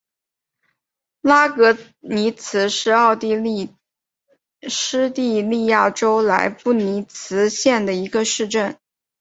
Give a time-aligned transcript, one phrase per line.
[1.21, 3.71] 拉格尼茨是奥地利
[4.63, 8.79] 施蒂利亚州莱布尼茨县的一个市镇。